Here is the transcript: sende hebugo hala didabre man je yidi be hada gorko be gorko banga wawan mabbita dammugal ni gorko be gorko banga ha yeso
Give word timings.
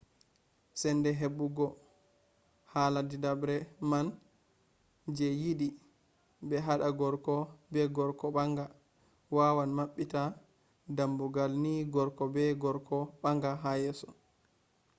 sende 0.79 1.09
hebugo 1.19 1.65
hala 2.73 2.99
didabre 3.09 3.57
man 3.91 4.07
je 5.15 5.27
yidi 5.41 5.69
be 6.47 6.57
hada 6.65 6.89
gorko 6.99 7.35
be 7.71 7.81
gorko 7.95 8.25
banga 8.35 8.65
wawan 9.35 9.69
mabbita 9.77 10.23
dammugal 10.97 11.51
ni 11.63 11.73
gorko 11.93 12.23
be 12.35 12.43
gorko 12.63 12.97
banga 13.23 13.51
ha 13.61 13.71
yeso 13.83 14.07